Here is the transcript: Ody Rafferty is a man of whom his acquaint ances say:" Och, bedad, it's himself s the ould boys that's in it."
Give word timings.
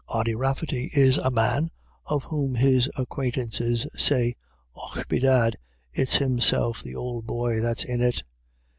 Ody 0.09 0.33
Rafferty 0.33 0.89
is 0.95 1.19
a 1.19 1.29
man 1.29 1.69
of 2.07 2.23
whom 2.23 2.55
his 2.55 2.89
acquaint 2.97 3.35
ances 3.35 3.85
say:" 3.95 4.33
Och, 4.75 5.05
bedad, 5.07 5.57
it's 5.93 6.15
himself 6.15 6.77
s 6.77 6.83
the 6.83 6.95
ould 6.95 7.27
boys 7.27 7.61
that's 7.61 7.83
in 7.83 8.01
it." 8.01 8.23